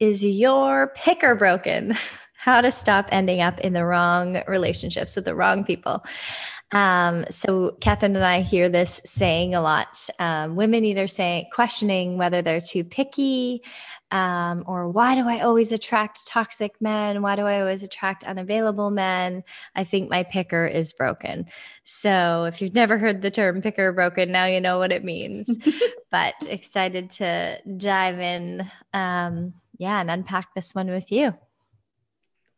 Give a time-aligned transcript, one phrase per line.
[0.00, 1.94] Is your picker broken?
[2.34, 6.02] How to stop ending up in the wrong relationships with the wrong people.
[6.72, 10.08] Um, so Catherine and I hear this saying a lot.
[10.18, 13.62] Um, women either saying questioning whether they're too picky,
[14.10, 17.22] um, or why do I always attract toxic men?
[17.22, 19.42] Why do I always attract unavailable men?
[19.74, 21.46] I think my picker is broken.
[21.82, 25.58] So if you've never heard the term picker broken, now you know what it means.
[26.10, 31.32] but excited to dive in, um, yeah, and unpack this one with you.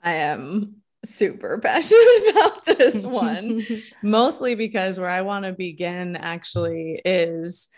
[0.03, 3.65] I am super passionate about this one,
[4.03, 7.69] mostly because where I want to begin actually is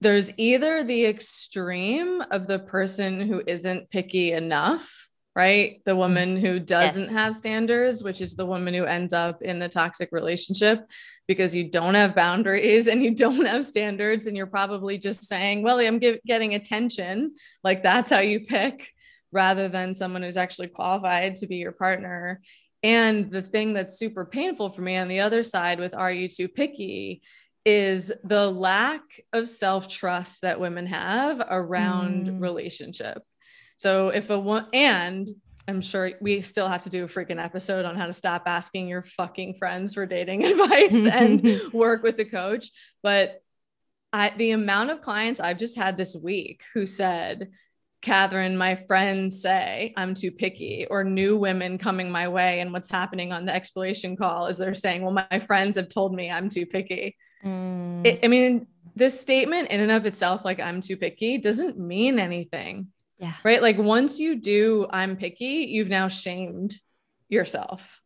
[0.00, 5.80] there's either the extreme of the person who isn't picky enough, right?
[5.86, 7.12] The woman who doesn't yes.
[7.12, 10.86] have standards, which is the woman who ends up in the toxic relationship
[11.26, 14.26] because you don't have boundaries and you don't have standards.
[14.26, 17.34] And you're probably just saying, well, I'm getting attention.
[17.64, 18.90] Like that's how you pick
[19.32, 22.40] rather than someone who's actually qualified to be your partner.
[22.82, 26.28] And the thing that's super painful for me on the other side with Are You
[26.28, 27.22] Too Picky
[27.64, 32.42] is the lack of self trust that women have around mm.
[32.42, 33.22] relationship.
[33.82, 35.28] So if a one and
[35.66, 38.86] I'm sure we still have to do a freaking episode on how to stop asking
[38.86, 42.70] your fucking friends for dating advice and work with the coach.
[43.02, 43.42] But
[44.12, 47.50] I, the amount of clients I've just had this week who said,
[48.02, 52.60] Catherine, my friends say I'm too picky, or new women coming my way.
[52.60, 56.14] And what's happening on the exploration call is they're saying, Well, my friends have told
[56.14, 57.16] me I'm too picky.
[57.44, 58.06] Mm.
[58.06, 62.20] It, I mean, this statement in and of itself, like I'm too picky, doesn't mean
[62.20, 62.92] anything.
[63.22, 63.34] Yeah.
[63.44, 63.62] Right.
[63.62, 66.74] Like once you do, I'm picky, you've now shamed
[67.28, 68.00] yourself.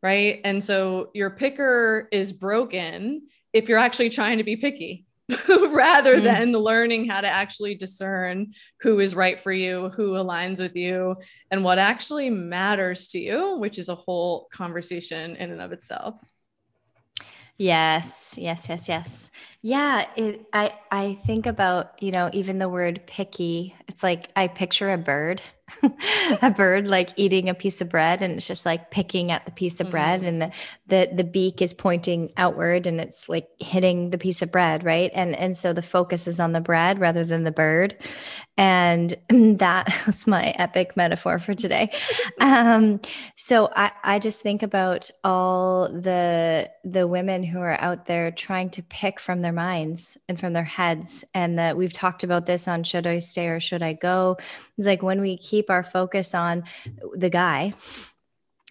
[0.00, 0.40] Right.
[0.44, 5.06] And so your picker is broken if you're actually trying to be picky
[5.48, 6.22] rather mm.
[6.22, 11.16] than learning how to actually discern who is right for you, who aligns with you,
[11.50, 16.22] and what actually matters to you, which is a whole conversation in and of itself.
[17.58, 19.30] Yes, yes, yes, yes.
[19.62, 23.74] Yeah, it, I I think about, you know, even the word picky.
[23.88, 25.42] It's like I picture a bird
[26.42, 29.50] a bird like eating a piece of bread and it's just like picking at the
[29.50, 29.92] piece of mm-hmm.
[29.92, 30.52] bread and the,
[30.86, 35.10] the the beak is pointing outward and it's like hitting the piece of bread right
[35.14, 37.96] and and so the focus is on the bread rather than the bird
[38.56, 41.90] and that, that's my epic metaphor for today
[42.40, 43.00] um
[43.36, 48.70] so i i just think about all the the women who are out there trying
[48.70, 52.68] to pick from their minds and from their heads and that we've talked about this
[52.68, 54.36] on should i stay or should i go?
[54.78, 56.64] It's like when we keep our focus on
[57.14, 57.74] the guy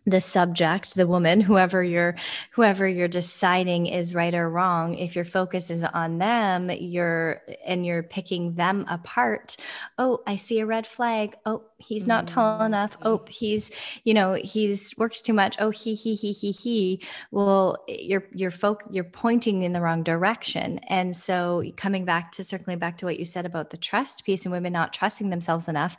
[0.05, 2.15] the subject the woman whoever you're
[2.51, 7.85] whoever you're deciding is right or wrong if your focus is on them you're and
[7.85, 9.57] you're picking them apart
[9.97, 11.35] oh i see a red flag.
[11.45, 12.97] Oh he's not tall enough.
[13.01, 13.71] Oh he's
[14.03, 15.55] you know he's works too much.
[15.59, 17.01] Oh he he he he he.
[17.31, 20.79] Well you're you're folk you're pointing in the wrong direction.
[20.87, 24.45] And so coming back to circling back to what you said about the trust piece
[24.45, 25.97] and women not trusting themselves enough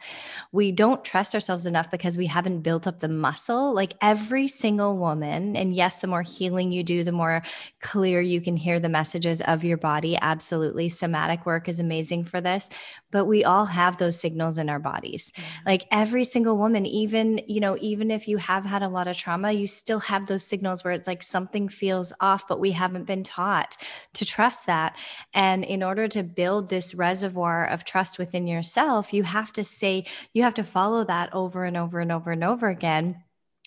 [0.52, 3.74] we don't trust ourselves enough because we haven't built up the muscle.
[3.74, 7.42] Like every single woman and yes the more healing you do the more
[7.80, 10.18] clear you can hear the messages of your body.
[10.20, 10.88] Absolutely.
[10.88, 12.68] Somatic work is amazing for this
[13.10, 15.68] but we all have those signals in our bodies mm-hmm.
[15.68, 19.16] like every single woman even you know even if you have had a lot of
[19.16, 23.04] trauma you still have those signals where it's like something feels off but we haven't
[23.04, 23.76] been taught
[24.12, 24.96] to trust that
[25.34, 30.04] and in order to build this reservoir of trust within yourself you have to say
[30.32, 33.22] you have to follow that over and over and over and over again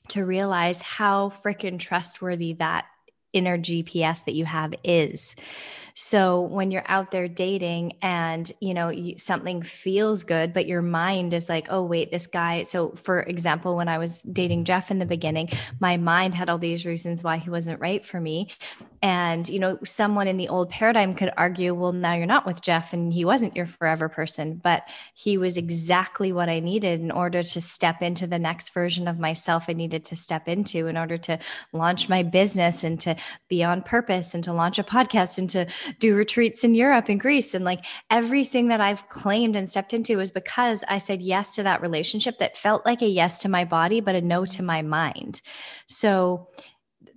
[0.09, 2.85] to realize how freaking trustworthy that
[3.33, 5.35] inner GPS that you have is.
[5.95, 10.81] So when you're out there dating and you know you, something feels good, but your
[10.81, 12.63] mind is like, oh wait, this guy.
[12.63, 15.50] So for example, when I was dating Jeff in the beginning,
[15.80, 18.50] my mind had all these reasons why he wasn't right for me.
[19.03, 22.61] And you know, someone in the old paradigm could argue, well, now you're not with
[22.61, 24.83] Jeff and he wasn't your forever person, but
[25.13, 29.19] he was exactly what I needed in order to step into the next version of
[29.19, 31.38] myself I needed to step into in order to
[31.73, 33.17] launch my business and to
[33.50, 35.67] be on purpose and to launch a podcast and to
[36.00, 37.53] do retreats in Europe and Greece.
[37.53, 41.63] And like everything that I've claimed and stepped into was because I said yes to
[41.63, 44.81] that relationship that felt like a yes to my body, but a no to my
[44.81, 45.41] mind.
[45.88, 46.47] So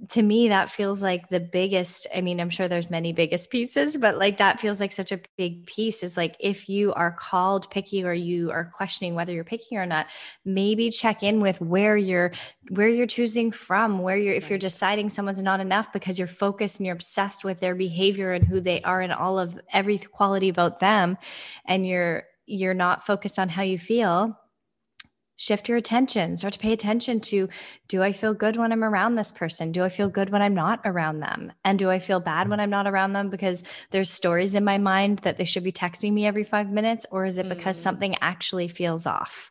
[0.09, 3.97] to me that feels like the biggest i mean i'm sure there's many biggest pieces
[3.97, 7.71] but like that feels like such a big piece is like if you are called
[7.71, 10.07] picky or you are questioning whether you're picky or not
[10.45, 12.31] maybe check in with where you're
[12.71, 16.79] where you're choosing from where you're if you're deciding someone's not enough because you're focused
[16.79, 20.49] and you're obsessed with their behavior and who they are and all of every quality
[20.49, 21.17] about them
[21.65, 24.39] and you're you're not focused on how you feel
[25.37, 27.49] shift your attention start to pay attention to
[27.89, 29.73] do i feel good when i'm around this person?
[29.73, 31.53] Do i feel good when i'm not around them?
[31.65, 34.79] And do i feel bad when i'm not around them because there's stories in my
[34.79, 37.07] mind that they should be texting me every 5 minutes?
[37.11, 37.83] Or is it because mm.
[37.83, 39.51] something actually feels off?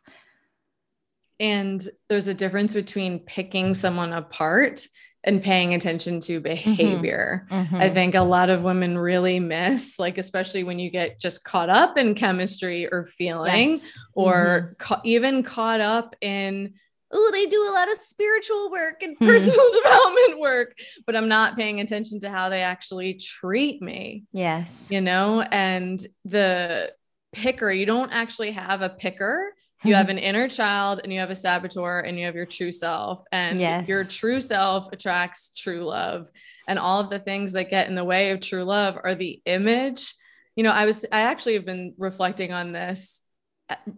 [1.38, 4.86] And there's a difference between picking someone apart
[5.26, 6.42] and paying attention to mm-hmm.
[6.44, 7.46] behavior.
[7.50, 7.74] Mm-hmm.
[7.74, 7.82] Mm-hmm.
[7.82, 11.68] I think a lot of women really miss, like, especially when you get just caught
[11.68, 13.86] up in chemistry or feeling, yes.
[14.14, 14.72] or mm-hmm.
[14.78, 16.74] ca- even caught up in,
[17.10, 19.26] oh, they do a lot of spiritual work and hmm.
[19.26, 24.24] personal development work, but I'm not paying attention to how they actually treat me.
[24.32, 24.88] Yes.
[24.90, 26.92] You know, and the
[27.32, 29.52] picker, you don't actually have a picker
[29.86, 32.72] you have an inner child and you have a saboteur and you have your true
[32.72, 33.22] self.
[33.32, 33.88] And yes.
[33.88, 36.30] your true self attracts true love.
[36.68, 39.40] And all of the things that get in the way of true love are the
[39.46, 40.14] image.
[40.54, 43.20] You know i was i actually have been reflecting on this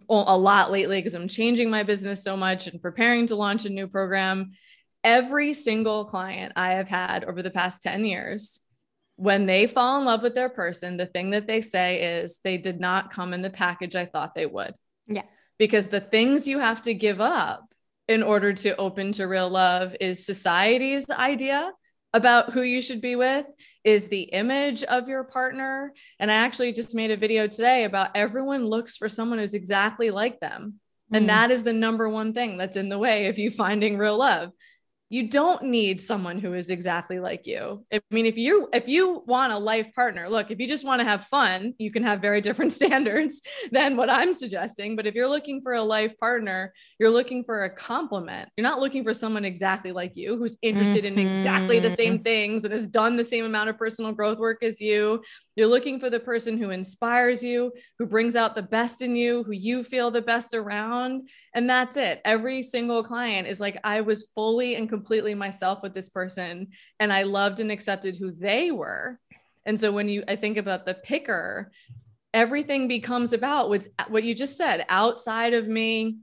[0.09, 3.69] a lot lately because i'm changing my business so much and preparing to launch a
[3.69, 4.51] new program.
[5.01, 8.59] Every single client i have had over the past 10 years
[9.15, 12.57] when they fall in love with their person the thing that they say is they
[12.57, 14.73] did not come in the package i thought they would.
[15.07, 15.23] Yeah
[15.59, 17.71] because the things you have to give up
[18.07, 21.71] in order to open to real love is society's idea
[22.11, 23.45] about who you should be with
[23.83, 25.93] is the image of your partner.
[26.17, 30.09] And i actually just made a video today about everyone looks for someone who's exactly
[30.09, 30.79] like them.
[31.11, 31.27] And mm.
[31.27, 34.51] that is the number one thing that's in the way of you finding real love
[35.09, 37.83] you don't need someone who is exactly like you.
[37.91, 40.99] I mean, if you if you want a life partner, look, if you just want
[40.99, 43.41] to have fun, you can have very different standards
[43.71, 44.95] than what I'm suggesting.
[44.95, 48.49] But if you're looking for a life partner, you're looking for a complement.
[48.55, 51.17] You're not looking for someone exactly like you who's interested mm-hmm.
[51.17, 52.23] in exactly the same mm-hmm.
[52.23, 55.23] things and has done the same amount of personal growth work as you.
[55.59, 59.43] You're looking for the person who inspires you, who brings out the best in you,
[59.43, 61.27] who you feel the best around.
[61.53, 62.21] And that's it.
[62.23, 66.69] Every single client is like, I was fully and completely myself with this person,
[67.01, 69.19] and I loved and accepted who they were.
[69.65, 71.71] And so when you, I think about the picker,
[72.33, 76.19] everything becomes about what's what you just said outside of me.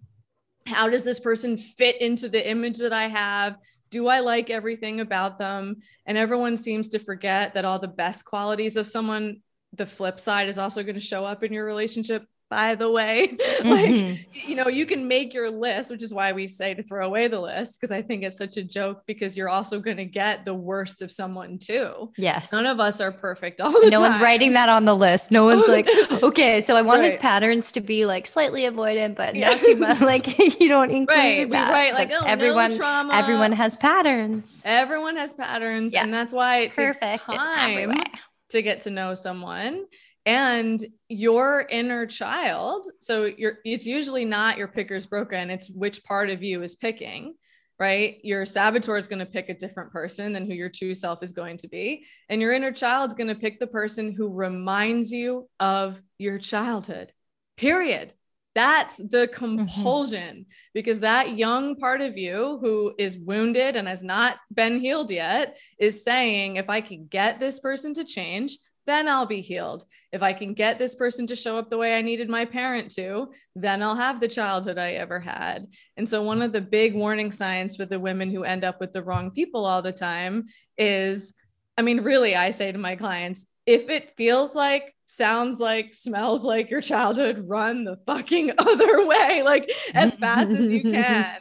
[0.66, 3.56] How does this person fit into the image that I have?
[3.90, 5.76] do I like everything about them?
[6.06, 9.42] And everyone seems to forget that all the best qualities of someone,
[9.72, 13.36] the flip side is also going to show up in your relationship by the way.
[13.56, 13.70] Mm-hmm.
[13.70, 17.06] like, you know, you can make your list, which is why we say to throw
[17.06, 20.04] away the list, because I think it's such a joke because you're also going to
[20.04, 22.12] get the worst of someone too.
[22.18, 22.52] Yes.
[22.52, 23.90] None of us are perfect all the no time.
[23.90, 25.30] No one's writing that on the list.
[25.30, 25.86] No one's like,
[26.22, 27.06] okay, so I want right.
[27.06, 29.50] his patterns to be like slightly avoidant, but yeah.
[29.50, 30.00] not too much.
[30.06, 31.50] Like you don't include right.
[31.50, 31.72] that.
[31.72, 31.94] Right.
[31.94, 33.14] Like, oh, everyone, no trauma.
[33.14, 34.62] everyone has patterns.
[34.64, 35.94] Everyone has patterns.
[35.94, 36.04] Yeah.
[36.04, 38.04] And that's why it Perfect takes time
[38.50, 39.86] to get to know someone
[40.26, 46.28] and your inner child so you're it's usually not your picker's broken it's which part
[46.28, 47.34] of you is picking
[47.78, 51.22] right your saboteur is going to pick a different person than who your true self
[51.22, 54.28] is going to be and your inner child is going to pick the person who
[54.28, 57.12] reminds you of your childhood
[57.56, 58.12] period
[58.56, 59.34] that's the mm-hmm.
[59.34, 60.50] compulsion mm-hmm.
[60.74, 65.56] because that young part of you who is wounded and has not been healed yet
[65.78, 69.84] is saying if i can get this person to change then I'll be healed.
[70.12, 72.90] If I can get this person to show up the way I needed my parent
[72.92, 75.66] to, then I'll have the childhood I ever had.
[75.96, 78.92] And so, one of the big warning signs for the women who end up with
[78.92, 80.46] the wrong people all the time
[80.78, 81.34] is
[81.78, 86.44] I mean, really, I say to my clients, if it feels like, sounds like, smells
[86.44, 91.36] like your childhood, run the fucking other way, like as fast as you can.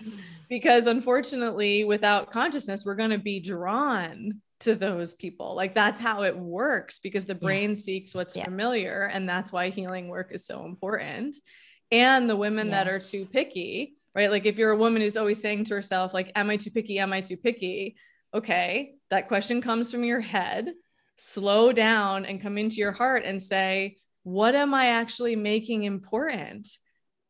[0.50, 5.56] Because unfortunately, without consciousness, we're going to be drawn to those people.
[5.56, 7.76] Like that's how it works because the brain yeah.
[7.76, 8.44] seeks what's yeah.
[8.44, 9.10] familiar.
[9.12, 11.36] And that's why healing work is so important.
[11.92, 12.74] And the women yes.
[12.74, 14.30] that are too picky, right?
[14.30, 17.00] Like if you're a woman who's always saying to herself, like, am I too picky?
[17.00, 17.96] Am I too picky?
[18.34, 20.74] Okay, that question comes from your head.
[21.16, 26.68] Slow down and come into your heart and say, what am I actually making important?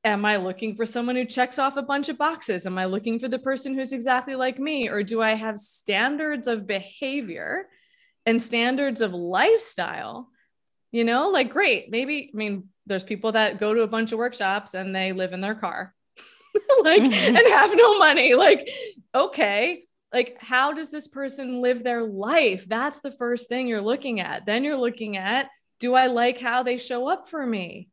[0.06, 2.68] Am I looking for someone who checks off a bunch of boxes?
[2.68, 4.88] Am I looking for the person who's exactly like me?
[4.88, 7.68] Or do I have standards of behavior
[8.26, 10.30] and standards of lifestyle?
[10.92, 11.90] You know, like, great.
[11.90, 15.34] Maybe, I mean, there's people that go to a bunch of workshops and they live
[15.34, 15.94] in their car,
[16.84, 17.36] like, mm-hmm.
[17.36, 18.36] and have no money.
[18.36, 18.70] Like,
[19.14, 19.84] okay.
[20.14, 22.66] Like, how does this person live their life?
[22.70, 24.46] That's the first thing you're looking at.
[24.46, 27.90] Then you're looking at, do I like how they show up for me?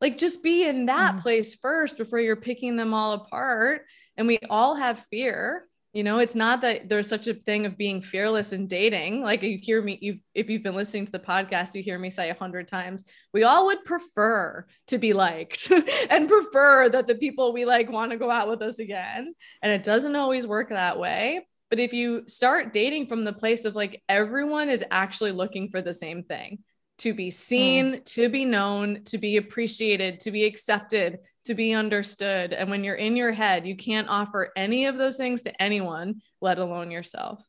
[0.00, 1.20] Like just be in that mm.
[1.20, 3.82] place first before you're picking them all apart.
[4.16, 5.66] And we all have fear.
[5.92, 9.22] You know it's not that there's such a thing of being fearless in dating.
[9.22, 12.10] Like you hear me you've if you've been listening to the podcast you hear me
[12.10, 15.70] say a hundred times we all would prefer to be liked
[16.10, 19.34] and prefer that the people we like want to go out with us again.
[19.62, 21.46] And it doesn't always work that way.
[21.70, 25.80] But if you start dating from the place of like everyone is actually looking for
[25.80, 26.58] the same thing
[26.98, 28.04] to be seen, mm.
[28.04, 32.52] to be known, to be appreciated, to be accepted, to be understood.
[32.52, 36.22] And when you're in your head, you can't offer any of those things to anyone,
[36.40, 37.42] let alone yourself.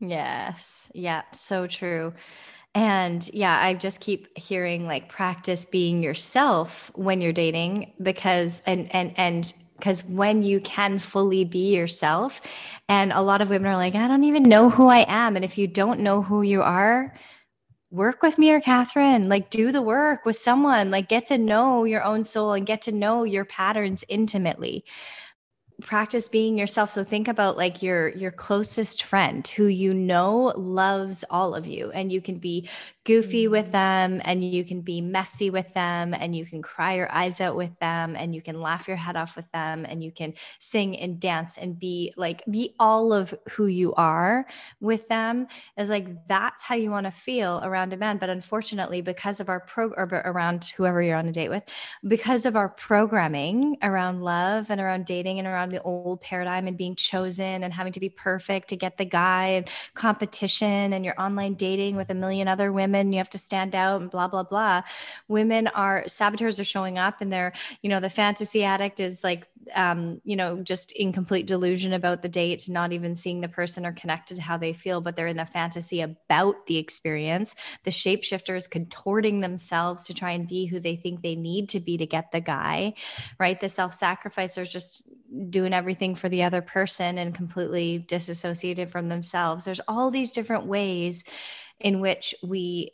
[0.00, 0.90] Yes.
[0.94, 1.22] Yeah.
[1.32, 2.14] So true.
[2.74, 8.94] And yeah, I just keep hearing like practice being yourself when you're dating because, and,
[8.94, 12.40] and, and, because when you can fully be yourself,
[12.88, 15.36] and a lot of women are like, I don't even know who I am.
[15.36, 17.14] And if you don't know who you are,
[17.90, 19.28] work with me or Catherine.
[19.28, 20.90] Like, do the work with someone.
[20.90, 24.84] Like, get to know your own soul and get to know your patterns intimately
[25.80, 31.24] practice being yourself so think about like your your closest friend who you know loves
[31.30, 32.68] all of you and you can be
[33.08, 33.72] goofy with mm.
[33.72, 37.56] them and you can be messy with them and you can cry your eyes out
[37.56, 40.94] with them and you can laugh your head off with them and you can sing
[40.98, 44.46] and dance and be like be all of who you are
[44.80, 45.46] with them
[45.78, 49.48] is like that's how you want to feel around a man but unfortunately because of
[49.48, 51.62] our pro or around whoever you're on a date with
[52.06, 56.76] because of our programming around love and around dating and around the old paradigm and
[56.76, 61.18] being chosen and having to be perfect to get the guy and competition and your
[61.18, 62.97] online dating with a million other women.
[63.06, 64.82] You have to stand out and blah, blah, blah.
[65.28, 67.52] Women are saboteurs are showing up and they're,
[67.82, 72.22] you know, the fantasy addict is like um, you know, just in complete delusion about
[72.22, 75.26] the date, not even seeing the person or connected to how they feel, but they're
[75.26, 77.54] in a fantasy about the experience.
[77.84, 81.98] The shapeshifters contorting themselves to try and be who they think they need to be
[81.98, 82.94] to get the guy,
[83.38, 83.58] right?
[83.58, 85.02] The self sacrificers just
[85.50, 89.64] doing everything for the other person and completely disassociated from themselves.
[89.64, 91.22] There's all these different ways
[91.80, 92.92] in which we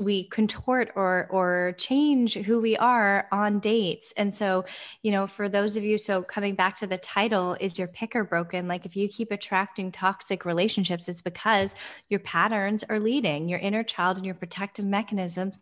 [0.00, 4.12] we contort or or change who we are on dates.
[4.16, 4.64] And so
[5.02, 8.24] you know for those of you so coming back to the title is your picker
[8.24, 8.66] broken?
[8.66, 11.74] Like if you keep attracting toxic relationships it's because
[12.08, 15.58] your patterns are leading your inner child and your protective mechanisms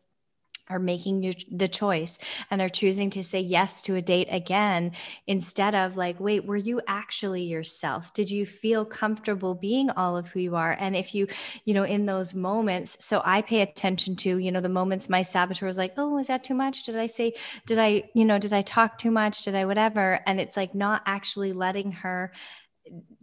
[0.68, 2.18] are making you the choice
[2.50, 4.92] and are choosing to say yes to a date again
[5.26, 8.12] instead of like wait were you actually yourself?
[8.14, 10.72] Did you feel comfortable being all of who you are?
[10.72, 11.28] And if you
[11.64, 15.22] you know in those moments so i pay attention to you know the moments my
[15.22, 16.84] saboteur was like oh is that too much?
[16.84, 17.34] Did i say
[17.66, 19.42] did i you know did i talk too much?
[19.42, 20.20] Did i whatever?
[20.26, 22.32] And it's like not actually letting her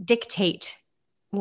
[0.03, 0.75] dictate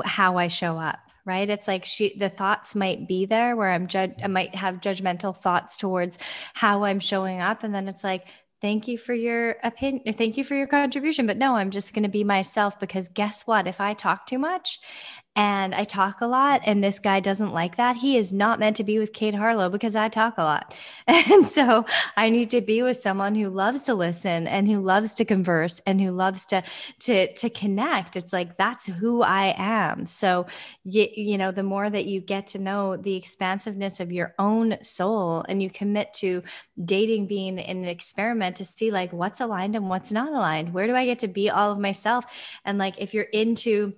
[0.04, 1.48] how i show up right?
[1.48, 5.36] It's like she the thoughts might be there where i'm judge i might have judgmental
[5.36, 6.18] thoughts towards
[6.52, 7.64] how i'm showing up.
[7.64, 8.26] And then it's like
[8.60, 11.26] thank you for your opinion thank you for your contribution.
[11.26, 13.66] But no i'm just going to be myself because guess what?
[13.66, 14.80] If i talk too much
[15.36, 17.96] and I talk a lot, and this guy doesn't like that.
[17.96, 20.74] He is not meant to be with Kate Harlow because I talk a lot.
[21.34, 21.86] And so
[22.16, 25.80] I need to be with someone who loves to listen and who loves to converse
[25.86, 26.62] and who loves to
[27.00, 28.16] to to connect.
[28.16, 30.06] It's like that's who I am.
[30.06, 30.46] So
[30.84, 34.76] you, you know, the more that you get to know the expansiveness of your own
[34.82, 36.42] soul and you commit to
[36.84, 40.74] dating being an experiment to see like what's aligned and what's not aligned.
[40.74, 42.24] Where do I get to be all of myself?
[42.64, 43.94] And like if you're into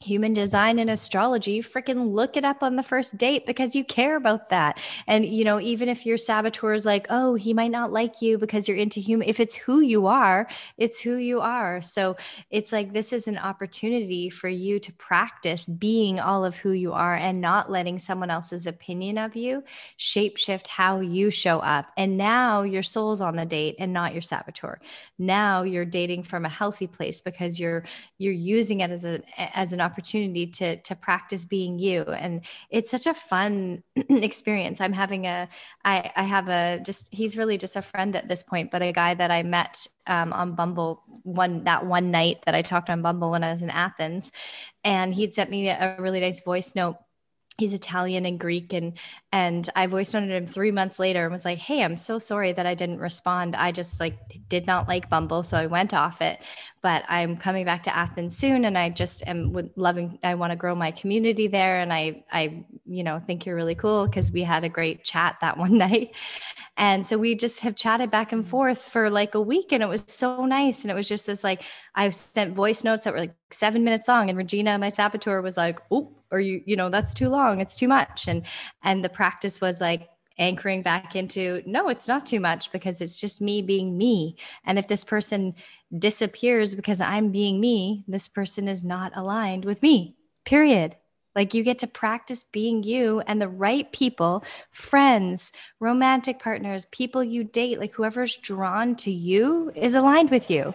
[0.00, 4.16] human design and astrology freaking look it up on the first date because you care
[4.16, 4.80] about that.
[5.06, 8.38] And you know even if your saboteur is like oh he might not like you
[8.38, 11.82] because you're into human if it's who you are it's who you are.
[11.82, 12.16] So
[12.50, 16.94] it's like this is an opportunity for you to practice being all of who you
[16.94, 19.62] are and not letting someone else's opinion of you
[19.98, 21.84] shapeshift how you show up.
[21.98, 24.80] And now your soul's on the date and not your saboteur.
[25.18, 27.84] Now you're dating from a healthy place because you're
[28.16, 32.02] you're using it as a as an opportunity to to practice being you.
[32.02, 34.80] And it's such a fun experience.
[34.80, 35.48] I'm having a
[35.84, 38.92] i i have a just he's really just a friend at this point but a
[38.92, 43.02] guy that i met um, on bumble one that one night that i talked on
[43.02, 44.32] bumble when i was in athens.
[44.84, 46.96] And he'd sent me a really nice voice note
[47.60, 48.94] he's Italian and Greek and
[49.32, 52.52] and I voiced noted him three months later and was like, Hey, I'm so sorry
[52.52, 53.54] that I didn't respond.
[53.54, 55.44] I just like did not like Bumble.
[55.44, 56.40] So I went off it.
[56.82, 60.56] But I'm coming back to Athens soon and I just am loving I want to
[60.56, 61.78] grow my community there.
[61.80, 65.36] And I I, you know, think you're really cool because we had a great chat
[65.42, 66.16] that one night.
[66.76, 68.50] And so we just have chatted back and mm-hmm.
[68.50, 70.82] forth for like a week and it was so nice.
[70.82, 71.62] And it was just this like
[71.94, 74.30] I've sent voice notes that were like seven minutes long.
[74.30, 77.60] And Regina, my saboteur, was like, Oh, or you, you know, that's too long.
[77.60, 78.28] It's too much.
[78.28, 78.44] And
[78.82, 80.08] and the practice was like
[80.40, 84.34] anchoring back into no it's not too much because it's just me being me
[84.64, 85.54] and if this person
[85.98, 90.96] disappears because i'm being me this person is not aligned with me period
[91.36, 97.22] like you get to practice being you and the right people friends romantic partners people
[97.22, 100.72] you date like whoever's drawn to you is aligned with you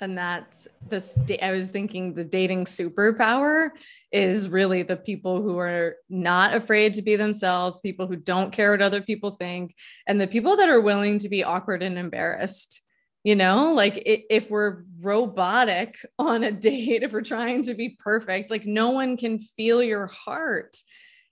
[0.00, 3.70] and that's this i was thinking the dating superpower
[4.12, 8.70] is really the people who are not afraid to be themselves people who don't care
[8.70, 9.74] what other people think
[10.06, 12.82] and the people that are willing to be awkward and embarrassed
[13.26, 13.72] you know?
[13.72, 18.90] Like if we're robotic on a date if we're trying to be perfect like no
[18.90, 20.76] one can feel your heart.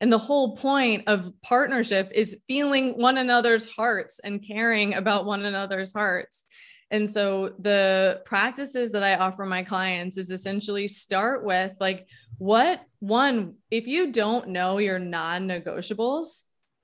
[0.00, 5.44] And the whole point of partnership is feeling one another's hearts and caring about one
[5.44, 6.44] another's hearts
[6.90, 12.06] and so the practices that I offer my clients is essentially start with like,
[12.38, 16.42] what one, if you don't know your non negotiables,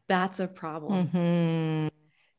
[0.09, 1.09] that's a problem.
[1.09, 1.89] Mm-hmm.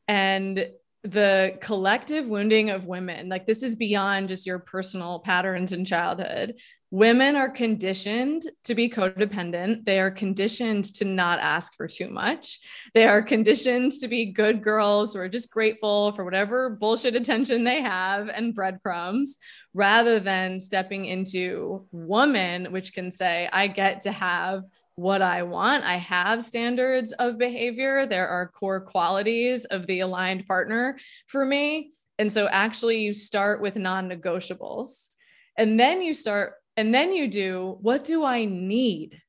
[0.08, 0.68] And
[1.04, 6.54] the collective wounding of women, like this is beyond just your personal patterns in childhood.
[6.92, 9.86] Women are conditioned to be codependent.
[9.86, 12.60] They are conditioned to not ask for too much.
[12.92, 17.64] They are conditioned to be good girls who are just grateful for whatever bullshit attention
[17.64, 19.38] they have and breadcrumbs,
[19.72, 24.64] rather than stepping into woman, which can say, I get to have
[24.96, 25.84] what I want.
[25.84, 28.06] I have standards of behavior.
[28.06, 31.92] There are core qualities of the aligned partner for me.
[32.18, 35.08] And so actually, you start with non negotiables.
[35.56, 39.20] And then you start, and then you do what do I need?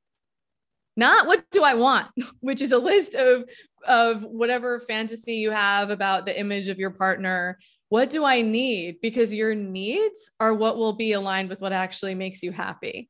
[0.96, 2.08] Not what do I want,
[2.40, 3.46] which is a list of,
[3.88, 7.58] of whatever fantasy you have about the image of your partner.
[7.90, 8.98] What do I need?
[9.02, 13.10] Because your needs are what will be aligned with what actually makes you happy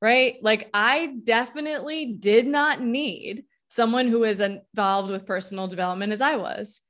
[0.00, 0.36] right?
[0.42, 6.36] Like I definitely did not need someone who is involved with personal development as I
[6.36, 6.80] was.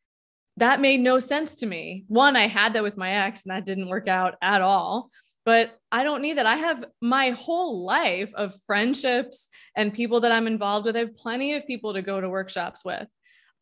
[0.56, 2.04] That made no sense to me.
[2.08, 5.10] One, I had that with my ex and that didn't work out at all.
[5.44, 6.46] But I don't need that.
[6.46, 10.96] I have my whole life of friendships and people that I'm involved with.
[10.96, 13.08] I have plenty of people to go to workshops with.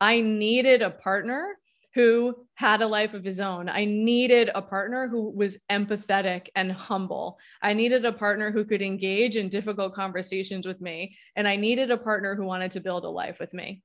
[0.01, 1.57] I needed a partner
[1.99, 3.67] who had a life of his own.
[3.67, 7.39] I needed a partner who was empathetic and humble.
[7.61, 11.17] I needed a partner who could engage in difficult conversations with me.
[11.35, 13.83] And I needed a partner who wanted to build a life with me.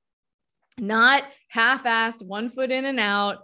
[0.79, 3.39] Not half assed, one foot in and out,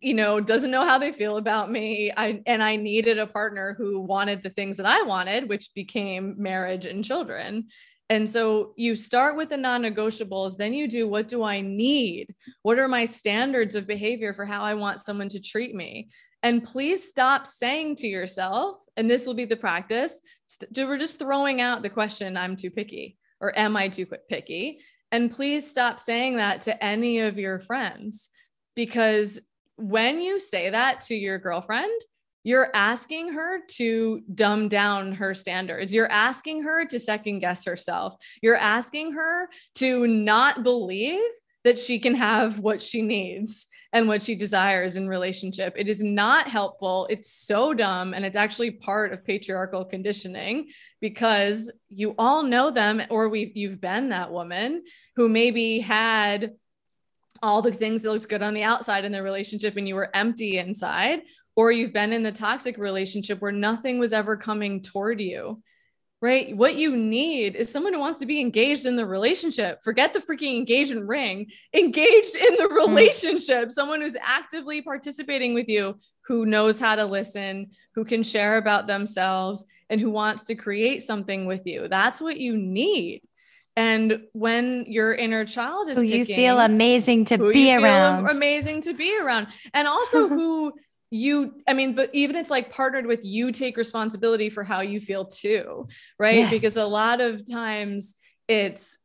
[0.00, 2.12] you know, doesn't know how they feel about me.
[2.16, 6.36] I, and I needed a partner who wanted the things that I wanted, which became
[6.38, 7.68] marriage and children.
[8.12, 12.34] And so you start with the non negotiables, then you do what do I need?
[12.60, 16.10] What are my standards of behavior for how I want someone to treat me?
[16.42, 21.18] And please stop saying to yourself, and this will be the practice, st- we're just
[21.18, 24.80] throwing out the question, I'm too picky or am I too picky?
[25.10, 28.28] And please stop saying that to any of your friends
[28.76, 29.40] because
[29.76, 31.98] when you say that to your girlfriend,
[32.44, 35.94] you're asking her to dumb down her standards.
[35.94, 38.14] You're asking her to second guess herself.
[38.40, 41.22] You're asking her to not believe
[41.64, 45.74] that she can have what she needs and what she desires in relationship.
[45.76, 47.06] It is not helpful.
[47.08, 53.02] It's so dumb and it's actually part of patriarchal conditioning because you all know them
[53.10, 54.82] or we've you've been that woman
[55.14, 56.52] who maybe had
[57.42, 60.14] all the things that looks good on the outside in the relationship and you were
[60.14, 61.22] empty inside
[61.56, 65.62] or you've been in the toxic relationship where nothing was ever coming toward you
[66.22, 66.56] right?
[66.56, 69.82] What you need is someone who wants to be engaged in the relationship.
[69.82, 72.76] Forget the freaking engagement ring, engaged in the mm.
[72.76, 73.72] relationship, mm.
[73.72, 78.86] someone who's actively participating with you, who knows how to listen, who can share about
[78.86, 81.88] themselves, and who wants to create something with you.
[81.88, 83.22] That's what you need.
[83.74, 88.82] And when your inner child is who picking, you feel amazing to be around, amazing
[88.82, 90.72] to be around, and also who
[91.12, 94.98] you i mean but even it's like partnered with you take responsibility for how you
[94.98, 95.86] feel too
[96.18, 96.50] right yes.
[96.50, 98.14] because a lot of times
[98.48, 98.98] it's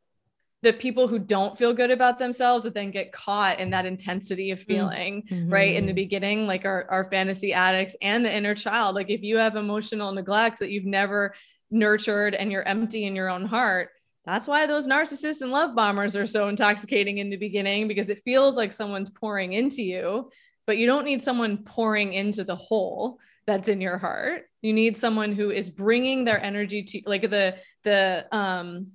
[0.62, 4.50] the people who don't feel good about themselves that then get caught in that intensity
[4.50, 4.64] of mm.
[4.64, 5.50] feeling mm-hmm.
[5.50, 9.22] right in the beginning like our, our fantasy addicts and the inner child like if
[9.22, 11.34] you have emotional neglect that you've never
[11.70, 13.90] nurtured and you're empty in your own heart
[14.28, 18.18] that's why those narcissists and love bombers are so intoxicating in the beginning because it
[18.18, 20.30] feels like someone's pouring into you,
[20.68, 24.42] but you don't need someone pouring into the hole that's in your heart.
[24.60, 28.88] You need someone who is bringing their energy to like the the um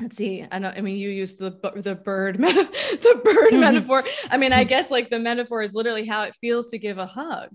[0.00, 3.60] let's see i know i mean you use the the bird the bird mm-hmm.
[3.60, 6.98] metaphor i mean i guess like the metaphor is literally how it feels to give
[6.98, 7.48] a hug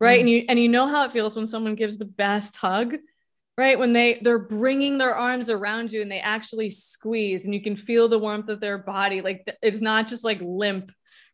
[0.00, 0.20] right mm-hmm.
[0.20, 2.96] and you and you know how it feels when someone gives the best hug
[3.56, 7.62] right when they they're bringing their arms around you and they actually squeeze and you
[7.62, 10.90] can feel the warmth of their body like it's not just like limp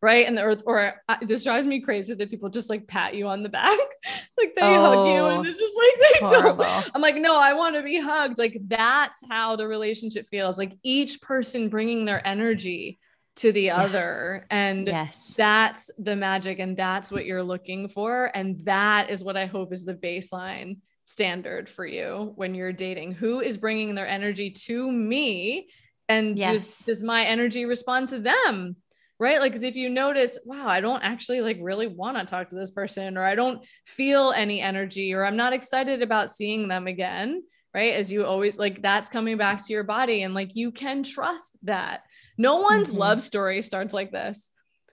[0.07, 3.15] right and the earth or uh, this drives me crazy that people just like pat
[3.15, 3.77] you on the back
[4.39, 6.65] like they oh, hug you and oh, it's just like they horrible.
[6.65, 10.57] don't i'm like no i want to be hugged like that's how the relationship feels
[10.57, 13.01] like each person bringing their energy
[13.35, 13.77] to the yeah.
[13.77, 19.25] other and yes that's the magic and that's what you're looking for and that is
[19.25, 23.13] what i hope is the baseline standard for you when you're dating?
[23.13, 25.69] Who is bringing their energy to me?
[26.09, 26.53] And yes.
[26.53, 28.77] does, does my energy respond to them?
[29.19, 29.41] Right.
[29.41, 32.55] Like, cause if you notice, wow, I don't actually like really want to talk to
[32.55, 36.87] this person, or I don't feel any energy, or I'm not excited about seeing them
[36.87, 37.43] again.
[37.75, 37.95] Right.
[37.95, 40.23] As you always like, that's coming back to your body.
[40.23, 42.03] And like, you can trust that.
[42.39, 42.99] No one's mm-hmm.
[42.99, 44.51] love story starts like this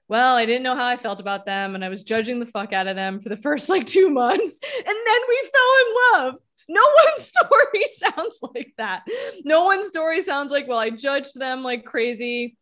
[0.09, 2.73] well, I didn't know how I felt about them and I was judging the fuck
[2.73, 4.59] out of them for the first like two months.
[4.77, 6.35] And then we fell in love.
[6.69, 9.03] No one's story sounds like that.
[9.43, 12.57] No one's story sounds like, well, I judged them like crazy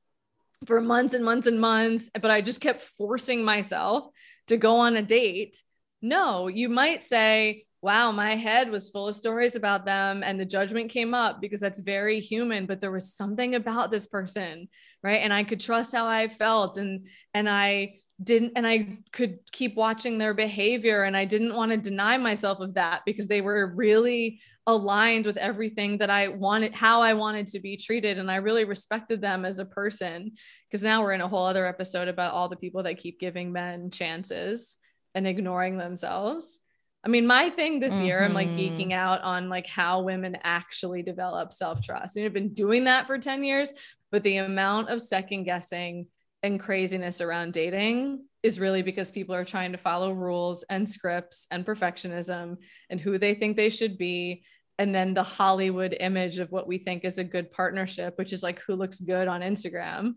[0.65, 4.05] for months and months and months, but I just kept forcing myself
[4.47, 5.61] to go on a date.
[6.01, 10.45] No, you might say, wow, my head was full of stories about them and the
[10.45, 14.67] judgment came up because that's very human, but there was something about this person,
[15.03, 15.21] right?
[15.21, 19.75] And I could trust how I felt and and I didn't and I could keep
[19.75, 23.73] watching their behavior and I didn't want to deny myself of that because they were
[23.75, 28.35] really aligned with everything that I wanted how I wanted to be treated and I
[28.35, 30.33] really respected them as a person
[30.69, 33.51] because now we're in a whole other episode about all the people that keep giving
[33.51, 34.77] men chances
[35.15, 36.59] and ignoring themselves
[37.03, 38.05] I mean, my thing this mm-hmm.
[38.05, 38.91] year, I'm like geeking mm-hmm.
[38.91, 42.15] out on like how women actually develop self trust.
[42.15, 43.73] And I've been doing that for 10 years,
[44.11, 46.05] but the amount of second guessing
[46.43, 51.45] and craziness around dating is really because people are trying to follow rules and scripts
[51.51, 52.57] and perfectionism
[52.89, 54.43] and who they think they should be.
[54.79, 58.41] And then the Hollywood image of what we think is a good partnership, which is
[58.41, 60.15] like who looks good on Instagram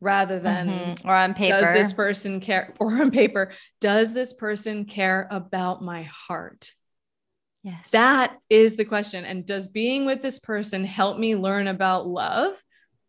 [0.00, 1.08] rather than mm-hmm.
[1.08, 1.60] or on paper.
[1.60, 3.50] does this person care or on paper
[3.80, 6.72] does this person care about my heart?
[7.64, 7.90] Yes.
[7.90, 9.24] That is the question.
[9.24, 12.54] And does being with this person help me learn about love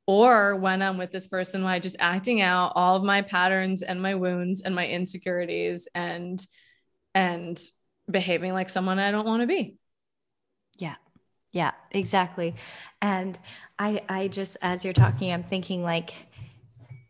[0.09, 4.01] or when i'm with this person i just acting out all of my patterns and
[4.01, 6.43] my wounds and my insecurities and
[7.13, 7.61] and
[8.09, 9.77] behaving like someone i don't want to be.
[10.77, 10.95] Yeah.
[11.51, 12.55] Yeah exactly.
[13.03, 13.37] And
[13.77, 16.13] i i just as you're talking i'm thinking like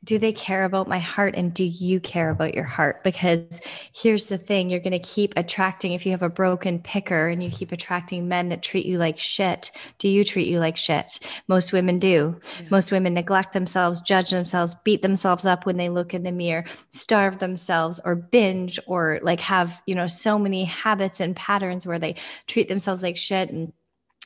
[0.10, 3.04] do they care about my heart and do you care about your heart?
[3.04, 3.62] Because
[3.94, 7.44] here's the thing you're going to keep attracting if you have a broken picker and
[7.44, 9.70] you keep attracting men that treat you like shit
[10.00, 11.20] do you treat you like shit?
[11.48, 12.40] Most women do.
[12.60, 12.72] Yes.
[12.72, 16.66] most women neglect themselves judge themselves beat themselves up when they look in the mirror
[16.90, 22.00] starve themselves or binge or like have you know so many habits and patterns where
[22.00, 22.16] they
[22.48, 23.74] treat themselves like shit and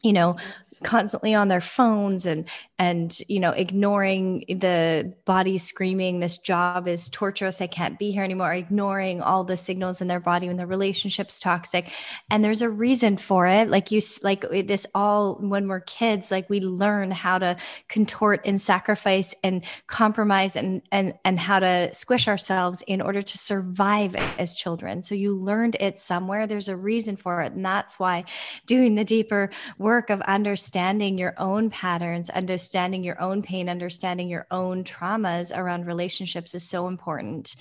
[0.04, 0.36] you know
[0.84, 7.10] constantly on their phones and and you know ignoring the body screaming this job is
[7.10, 7.62] torturous.
[7.62, 8.54] I can't be here anymore.
[8.54, 11.92] Ignoring all the signals in their body when the relationship's toxic.
[12.30, 13.70] And there's a reason for it.
[13.70, 17.56] Like you like this all when we're kids like we learn how to
[17.88, 23.38] contort and sacrifice and compromise and and and how to squish ourselves in order to
[23.38, 25.02] survive as children.
[25.02, 26.48] So you learned it somewhere.
[26.48, 28.26] There's a reason for it and that's why
[28.66, 34.28] doing the deeper work of understanding your own patterns understanding understanding your own pain, understanding
[34.28, 37.56] your own traumas around relationships is so important.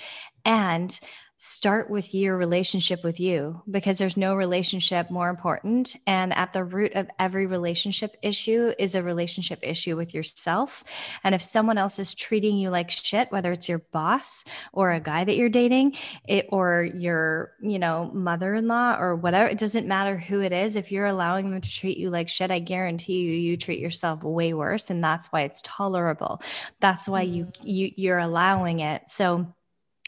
[0.45, 0.99] And
[1.45, 5.97] start with your relationship with you because there's no relationship more important.
[6.07, 10.85] And at the root of every relationship issue is a relationship issue with yourself.
[11.25, 15.01] And if someone else is treating you like shit, whether it's your boss or a
[15.01, 15.97] guy that you're dating,
[16.29, 20.77] it, or your, you know, mother-in-law or whatever, it doesn't matter who it is.
[20.77, 24.23] If you're allowing them to treat you like shit, I guarantee you, you treat yourself
[24.23, 24.91] way worse.
[24.91, 26.41] And that's why it's tolerable.
[26.79, 27.67] That's why you, mm-hmm.
[27.67, 29.09] you you're allowing it.
[29.09, 29.53] So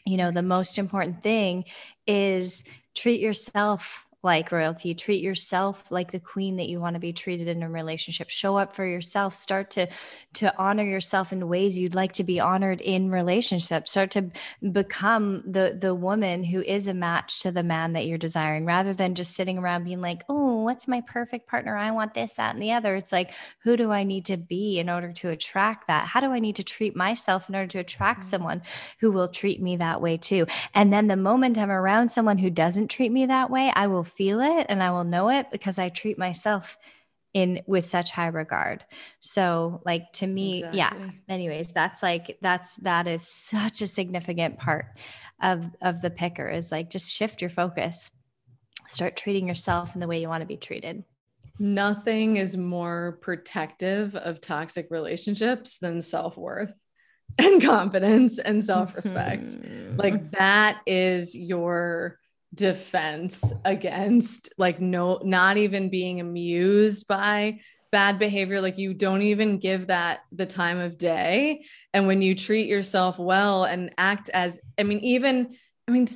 [0.05, 1.65] you know the most important thing
[2.07, 2.65] is
[2.95, 4.93] treat yourself like royalty.
[4.93, 8.29] Treat yourself like the queen that you want to be treated in a relationship.
[8.29, 9.35] Show up for yourself.
[9.35, 9.87] Start to
[10.33, 13.91] to honor yourself in ways you'd like to be honored in relationships.
[13.91, 14.31] Start to
[14.71, 18.93] become the the woman who is a match to the man that you're desiring rather
[18.93, 21.77] than just sitting around being like, "Oh, what's my perfect partner?
[21.77, 24.79] I want this, that, and the other." It's like, who do I need to be
[24.79, 26.07] in order to attract that?
[26.07, 28.29] How do I need to treat myself in order to attract mm-hmm.
[28.29, 28.61] someone
[28.99, 30.47] who will treat me that way too?
[30.73, 34.03] And then the moment I'm around someone who doesn't treat me that way, I will
[34.15, 36.77] feel it and I will know it because I treat myself
[37.35, 38.85] in with such high regard.
[39.19, 40.77] So like to me, exactly.
[40.77, 41.09] yeah.
[41.27, 44.85] Anyways, that's like that's that is such a significant part
[45.43, 48.09] of of the picker is like just shift your focus.
[48.87, 51.03] Start treating yourself in the way you want to be treated.
[51.59, 56.73] Nothing is more protective of toxic relationships than self-worth
[57.37, 59.43] and confidence and self-respect.
[59.43, 59.97] Mm-hmm.
[59.97, 62.19] Like that is your
[62.55, 67.59] defense against like no not even being amused by
[67.91, 71.63] bad behavior like you don't even give that the time of day
[71.93, 75.55] and when you treat yourself well and act as i mean even
[75.87, 76.07] i mean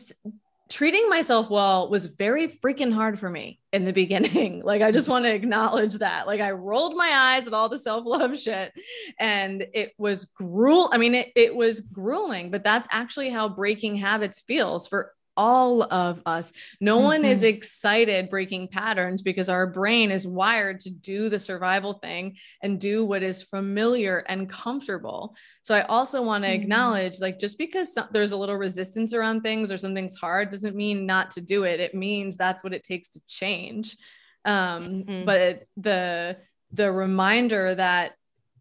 [0.69, 4.62] treating myself well was very freaking hard for me in the beginning.
[4.63, 6.28] Like, I just want to acknowledge that.
[6.28, 8.71] Like, I rolled my eyes at all the self love shit
[9.19, 10.89] and it was gruel.
[10.93, 15.84] I mean, it, it was grueling, but that's actually how breaking habits feels for all
[15.84, 16.52] of us.
[16.82, 17.06] No mm-hmm.
[17.06, 17.56] one is mm-hmm.
[17.56, 23.06] excited breaking patterns because our brain is wired to do the survival thing and do
[23.06, 25.34] what is familiar and comfortable.
[25.62, 26.62] So I also want to mm-hmm.
[26.62, 30.75] acknowledge like just because some, there's a little resistance around things or something's hard doesn't
[30.75, 31.80] mean not to do it.
[31.80, 33.95] It means that's what it takes to change.
[34.43, 35.25] Um, mm-hmm.
[35.25, 36.38] but the
[36.73, 38.12] the reminder that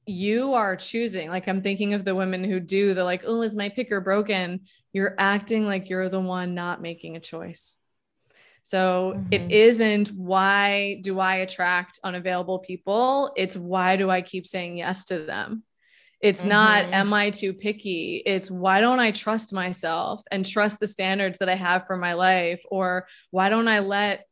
[0.07, 3.55] you are choosing like i'm thinking of the women who do the like oh is
[3.55, 4.61] my picker broken
[4.99, 7.77] you're acting like you're the one not making a choice.
[8.65, 9.33] So mm-hmm.
[9.33, 13.33] it isn't why do i attract unavailable people?
[13.37, 15.63] It's why do i keep saying yes to them?
[16.21, 16.49] It's mm-hmm.
[16.49, 18.21] not am i too picky?
[18.27, 22.15] It's why don't i trust myself and trust the standards that i have for my
[22.15, 22.63] life?
[22.69, 24.27] Or why don't i let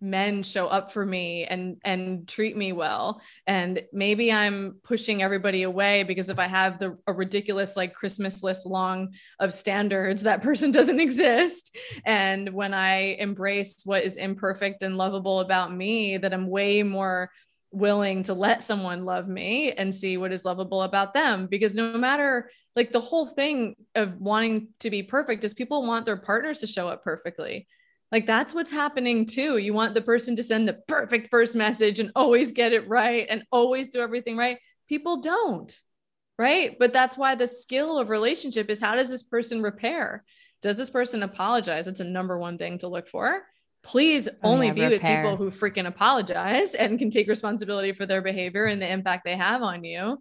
[0.00, 3.20] men show up for me and and treat me well.
[3.46, 8.42] And maybe i'm pushing everybody away because if i have the a ridiculous like christmas
[8.42, 11.76] list long of standards that person doesn't exist.
[12.04, 17.30] And when i embrace what is imperfect and lovable about me that i'm way more
[17.70, 21.46] willing to let someone love me and see what is lovable about them.
[21.46, 26.06] Because no matter like the whole thing of wanting to be perfect is people want
[26.06, 27.66] their partners to show up perfectly
[28.10, 29.58] like that's what's happening too.
[29.58, 33.26] You want the person to send the perfect first message and always get it right
[33.28, 34.58] and always do everything right.
[34.88, 35.74] People don't.
[36.38, 36.76] Right.
[36.78, 40.24] But that's why the skill of relationship is how does this person repair?
[40.62, 41.86] Does this person apologize?
[41.86, 43.42] It's a number one thing to look for.
[43.82, 45.22] Please oh, only yeah, be repair.
[45.22, 49.24] with people who freaking apologize and can take responsibility for their behavior and the impact
[49.24, 50.18] they have on you.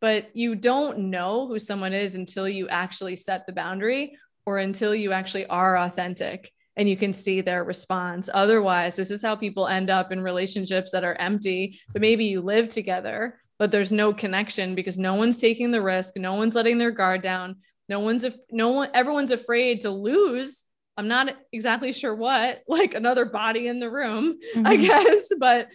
[0.00, 4.94] But you don't know who someone is until you actually set the boundary or until
[4.94, 8.30] you actually are authentic and you can see their response.
[8.32, 12.40] Otherwise, this is how people end up in relationships that are empty, but maybe you
[12.40, 16.78] live together, but there's no connection because no one's taking the risk, no one's letting
[16.78, 17.56] their guard down,
[17.90, 20.64] no one's no one everyone's afraid to lose.
[20.96, 24.66] I'm not exactly sure what, like another body in the room, mm-hmm.
[24.66, 25.68] I guess, but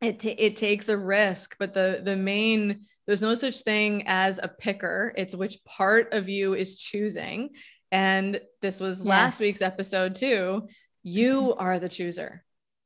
[0.00, 4.38] it t- it takes a risk, but the the main there's no such thing as
[4.38, 5.12] a picker.
[5.16, 7.50] It's which part of you is choosing.
[7.92, 9.06] And this was yes.
[9.06, 10.66] last week's episode too.
[11.04, 12.42] You are the chooser.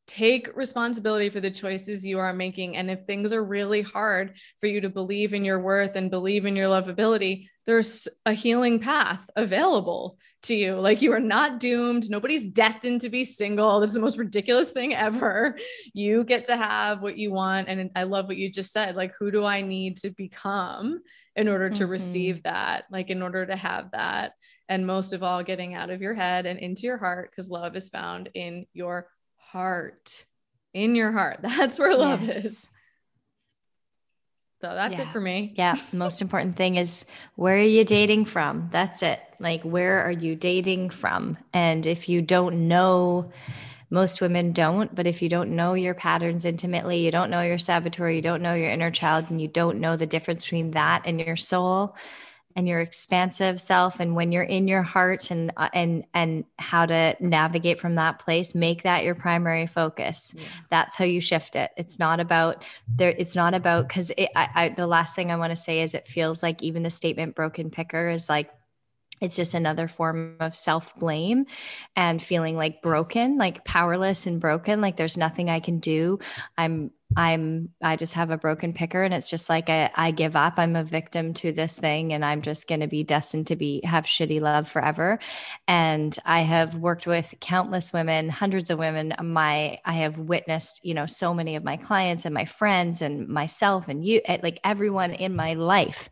[0.06, 2.76] Take responsibility for the choices you are making.
[2.76, 6.46] And if things are really hard for you to believe in your worth and believe
[6.46, 10.76] in your lovability, there's a healing path available to you.
[10.76, 12.08] Like you are not doomed.
[12.08, 13.80] Nobody's destined to be single.
[13.80, 15.58] This is the most ridiculous thing ever.
[15.92, 17.68] You get to have what you want.
[17.68, 18.94] And I love what you just said.
[18.94, 21.00] Like, who do I need to become
[21.34, 21.90] in order to mm-hmm.
[21.90, 22.84] receive that?
[22.90, 24.32] Like, in order to have that
[24.68, 27.76] and most of all getting out of your head and into your heart because love
[27.76, 30.24] is found in your heart
[30.74, 31.38] in your heart.
[31.42, 32.44] That's where love yes.
[32.44, 32.68] is.
[34.62, 35.02] So that's yeah.
[35.02, 35.52] it for me.
[35.54, 38.70] Yeah most important thing is where are you dating from?
[38.72, 39.20] That's it.
[39.38, 41.36] Like where are you dating from?
[41.52, 43.30] And if you don't know
[43.90, 47.58] most women don't but if you don't know your patterns intimately you don't know your
[47.58, 51.02] saboteur you don't know your inner child and you don't know the difference between that
[51.04, 51.94] and your soul
[52.56, 56.86] and your expansive self and when you're in your heart and uh, and and how
[56.86, 60.42] to navigate from that place make that your primary focus yeah.
[60.70, 64.68] that's how you shift it it's not about there it's not about because I, I
[64.70, 67.70] the last thing i want to say is it feels like even the statement broken
[67.70, 68.50] picker is like
[69.20, 71.46] it's just another form of self blame
[71.94, 76.18] and feeling like broken, like powerless and broken, like there's nothing I can do.
[76.58, 80.34] I'm, I'm, I just have a broken picker and it's just like I, I give
[80.34, 80.54] up.
[80.58, 83.80] I'm a victim to this thing and I'm just going to be destined to be,
[83.84, 85.18] have shitty love forever.
[85.68, 89.14] And I have worked with countless women, hundreds of women.
[89.22, 93.28] My, I have witnessed, you know, so many of my clients and my friends and
[93.28, 96.10] myself and you, eh, like everyone in my life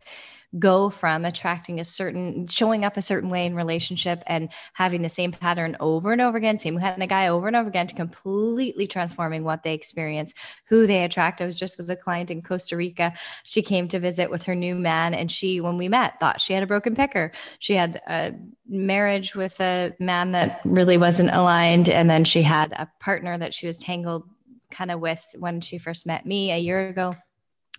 [0.59, 5.09] go from attracting a certain showing up a certain way in relationship and having the
[5.09, 7.95] same pattern over and over again same kind of guy over and over again to
[7.95, 10.33] completely transforming what they experience
[10.65, 11.41] who they attract.
[11.41, 13.13] I was just with a client in costa rica.
[13.43, 16.53] She came to visit with her new man and she when we met thought she
[16.53, 17.31] had a broken picker.
[17.59, 18.33] She had a
[18.67, 23.53] marriage with a man that really wasn't aligned and then she had a partner that
[23.53, 24.23] she was tangled
[24.71, 27.15] kind of with when she first met me a year ago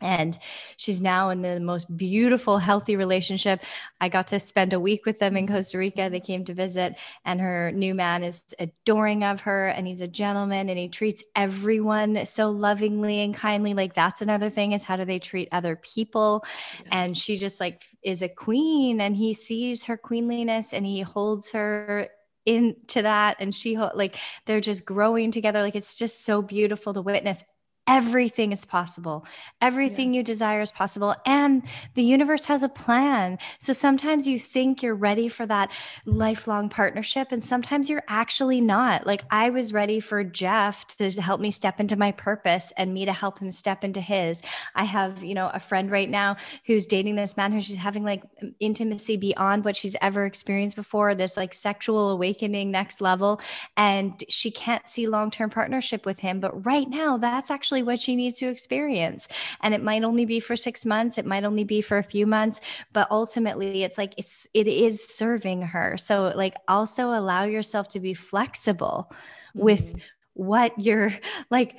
[0.02, 0.38] and
[0.76, 3.62] she's now in the most beautiful healthy relationship.
[3.98, 6.11] I got to spend a week with them in costa rica.
[6.11, 10.09] They came to visit and her new man is adoring of her and he's a
[10.09, 13.72] gentleman and he treats everyone so lovingly and kindly.
[13.72, 16.44] Like that's another thing is how do they treat other people?
[16.80, 16.88] Yes.
[16.92, 21.52] and she just like is a queen and he sees her queenliness and he holds
[21.52, 22.09] her
[22.44, 25.62] into that and she like they're just growing together.
[25.62, 27.42] Like it's just so beautiful to witness
[27.87, 29.25] everything is possible.
[29.61, 30.20] Everything yes.
[30.20, 31.14] you desire is possible.
[31.25, 31.62] And
[31.94, 33.38] the universe has a plan.
[33.59, 35.70] So sometimes you think you're ready for that
[36.05, 39.07] lifelong partnership, and sometimes you're actually not.
[39.07, 43.05] Like I was ready for Jeff to help me step into my purpose and me
[43.05, 44.42] to help him step into his.
[44.75, 48.05] I have, you know, a friend right now who's dating this man who she's having
[48.05, 48.22] like
[48.61, 53.40] intimacy beyond what she's ever experienced before, this like sexual awakening next level.
[53.77, 56.40] And she can't see long term partnership with him.
[56.40, 59.29] But right now, that's actually actually what she needs to experience.
[59.61, 62.27] And it might only be for six months, it might only be for a few
[62.27, 62.61] months,
[62.93, 65.97] but ultimately it's like it's it is serving her.
[65.99, 69.65] So like also allow yourself to be flexible mm-hmm.
[69.65, 69.95] with
[70.37, 71.12] what you're
[71.51, 71.77] like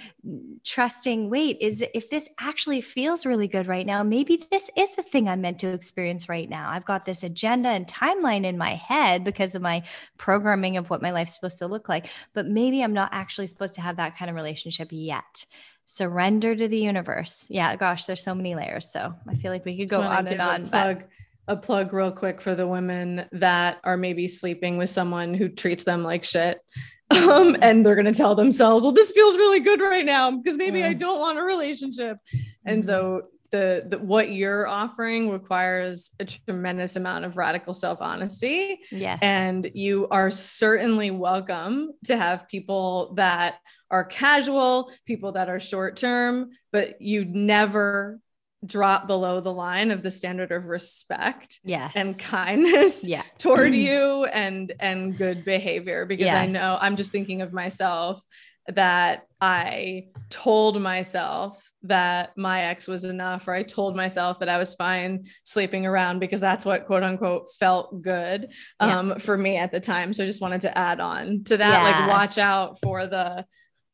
[0.63, 5.03] trusting wait is if this actually feels really good right now maybe this is the
[5.03, 8.73] thing i'm meant to experience right now i've got this agenda and timeline in my
[8.73, 9.83] head because of my
[10.17, 13.75] programming of what my life's supposed to look like but maybe i'm not actually supposed
[13.75, 15.45] to have that kind of relationship yet
[15.87, 17.47] surrender to the universe.
[17.49, 18.91] Yeah, gosh, there's so many layers.
[18.91, 20.67] So I feel like we could go on and on.
[20.67, 21.03] Plug,
[21.47, 21.53] but...
[21.53, 25.85] a plug real quick for the women that are maybe sleeping with someone who treats
[25.85, 26.59] them like shit.
[27.09, 30.81] Um, and they're gonna tell themselves, well, this feels really good right now because maybe
[30.81, 30.89] mm.
[30.89, 32.17] I don't want a relationship.
[32.65, 33.27] And so mm-hmm.
[33.51, 38.81] the, the what you're offering requires a tremendous amount of radical self-honesty.
[38.91, 39.19] Yes.
[39.21, 43.55] And you are certainly welcome to have people that
[43.89, 48.19] are casual, people that are short term, but you never
[48.65, 51.93] drop below the line of the standard of respect yes.
[51.95, 53.21] and kindness yeah.
[53.37, 56.35] toward you and and good behavior because yes.
[56.35, 58.21] I know I'm just thinking of myself
[58.67, 64.57] that I told myself that my ex was enough, or I told myself that I
[64.57, 69.17] was fine sleeping around because that's what quote unquote felt good um, yeah.
[69.19, 70.11] for me at the time.
[70.11, 72.09] So I just wanted to add on to that, yes.
[72.09, 73.45] like watch out for the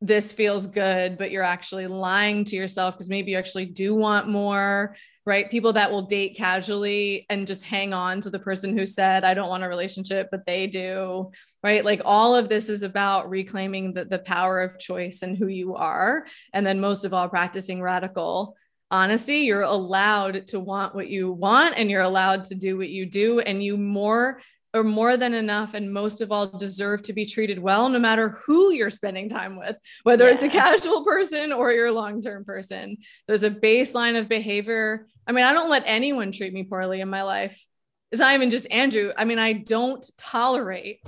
[0.04, 4.28] this feels good, but you're actually lying to yourself because maybe you actually do want
[4.28, 5.50] more, right?
[5.50, 9.34] People that will date casually and just hang on to the person who said, I
[9.34, 11.32] don't want a relationship, but they do,
[11.64, 11.86] right?
[11.86, 15.76] Like all of this is about reclaiming the, the power of choice and who you
[15.76, 16.26] are.
[16.52, 18.58] And then most of all, practicing radical
[18.92, 19.38] honesty.
[19.38, 23.40] You're allowed to want what you want and you're allowed to do what you do.
[23.40, 24.42] And you more
[24.74, 28.30] are more than enough and most of all deserve to be treated well no matter
[28.30, 30.44] who you're spending time with whether yes.
[30.44, 32.98] it's a casual person or your long-term person.
[33.28, 35.08] There's a baseline of behavior.
[35.28, 37.64] I mean i don't let anyone treat me poorly in my life.
[38.12, 39.12] It's not even just andrew.
[39.18, 41.00] I mean i don't tolerate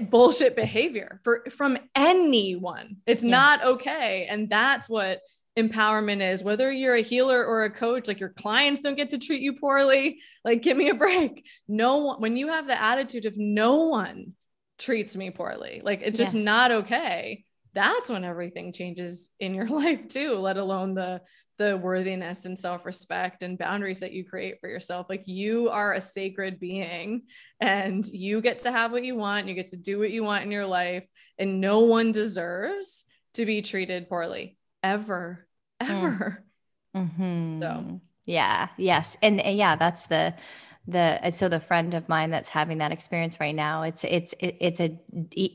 [0.00, 2.96] bullshit behavior for from anyone.
[3.06, 3.30] It's yes.
[3.30, 4.26] not okay.
[4.28, 5.20] And that's what
[5.58, 9.18] empowerment is whether you're a healer or a coach like your clients don't get to
[9.18, 10.20] treat you poorly.
[10.44, 11.46] Like give me a break.
[11.68, 14.32] No one when you have the attitude of no one
[14.78, 16.44] treats me poorly like it's just yes.
[16.44, 21.20] not okay that's when everything changes in your life too let alone the
[21.58, 25.06] the worthiness and self-respect and boundaries that you create for yourself.
[25.08, 27.22] Like you are a sacred being
[27.60, 30.44] and you get to have what you want you get to do what you want
[30.44, 31.04] in your life
[31.38, 33.04] and no one deserves
[33.34, 35.46] to be treated poorly ever,
[35.80, 35.90] mm.
[35.90, 36.44] ever.
[36.94, 37.58] Mm-hmm.
[37.58, 40.34] So yeah, yes, and, and yeah, that's the
[40.88, 44.80] the so the friend of mine that's having that experience right now it's it's it's
[44.80, 44.98] a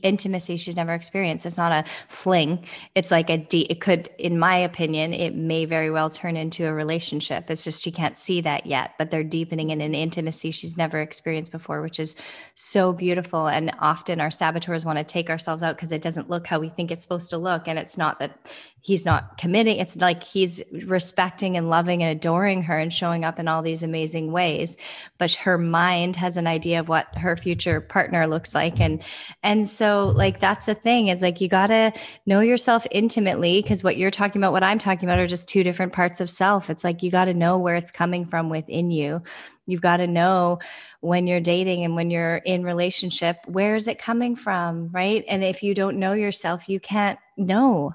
[0.02, 1.44] intimacy she's never experienced.
[1.44, 2.64] It's not a fling.
[2.94, 6.66] It's like a de- it could in my opinion it may very well turn into
[6.66, 7.50] a relationship.
[7.50, 10.98] It's just she can't see that yet but they're deepening in an intimacy she's never
[10.98, 12.16] experienced before which is
[12.54, 13.48] so beautiful.
[13.48, 16.70] And often our saboteurs want to take ourselves out because it doesn't look how we
[16.70, 17.68] think it's supposed to look.
[17.68, 18.38] And it's not that
[18.80, 23.38] he's not committing it's like he's respecting and loving and adoring her and showing up
[23.38, 24.76] in all these amazing ways
[25.18, 28.80] but her mind has an idea of what her future partner looks like.
[28.80, 29.02] And
[29.42, 31.92] and so like that's the thing is like you got to
[32.26, 35.62] know yourself intimately because what you're talking about what i'm talking about are just two
[35.62, 36.70] different parts of self.
[36.70, 39.22] It's like you got to know where it's coming from within you.
[39.66, 40.60] You've got to know
[41.00, 45.24] when you're dating and when you're in relationship where is it coming from right?
[45.28, 47.94] And if you don't know yourself you can't know.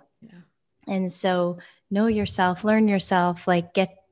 [0.86, 1.59] And so
[1.89, 4.03] know yourself, learn yourself, like get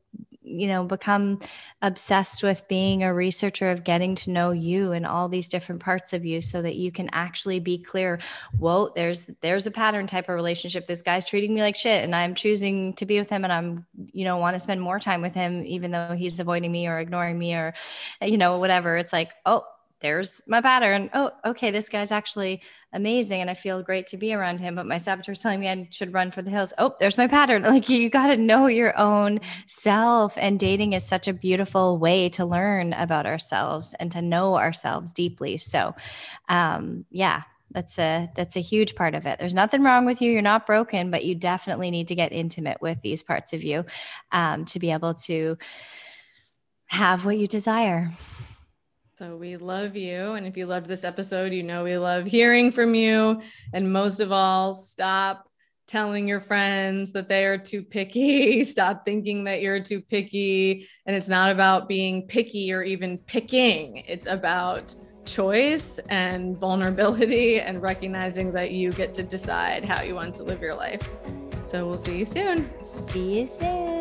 [0.52, 1.40] you know become
[1.82, 6.14] obsessed with being a researcher of getting to know you and all these different parts
[6.14, 8.20] of you so that you can actually be clear
[8.58, 10.88] whoa there's there's a pattern type of relationship.
[10.88, 13.86] This guy's treating me like shit and i'm choosing to be with him and i'm
[14.14, 17.00] you know want to spend more time with him even though he's avoiding me or
[17.00, 17.74] ignoring me or
[18.22, 18.98] you know whatever.
[18.98, 19.64] It's like oh
[20.02, 21.10] there's my pattern.
[21.14, 22.62] Oh, okay, this guy's actually
[22.94, 25.88] amazing and I feel great to be around him, but my saboteur's telling me I
[25.92, 26.74] should run for the hills.
[26.78, 27.64] Oh, there's my pattern.
[27.72, 32.28] Like you got to know your own self and dating is such a beautiful way
[32.30, 35.58] to learn about ourselves and to know ourselves deeply.
[35.58, 35.96] So,
[36.50, 37.44] um yeah,
[37.74, 39.40] that's a that's a huge part of it.
[39.40, 40.32] There's nothing wrong with you.
[40.32, 43.86] You're not broken, but you definitely need to get intimate with these parts of you
[44.32, 45.58] um, to be able to
[46.88, 48.12] have what you desire.
[49.22, 50.34] So we love you.
[50.34, 53.40] And if you loved this episode, you know we love hearing from you.
[53.72, 55.48] And most of all, stop
[55.86, 58.64] telling your friends that they are too picky.
[58.64, 60.88] Stop thinking that you're too picky.
[61.06, 67.80] And it's not about being picky or even picking, it's about choice and vulnerability and
[67.80, 71.08] recognizing that you get to decide how you want to live your life.
[71.68, 72.68] So we'll see you soon.
[73.10, 74.01] See you soon.